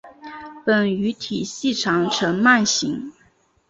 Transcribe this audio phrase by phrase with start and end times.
[0.65, 3.11] 本鱼体细长呈鳗形。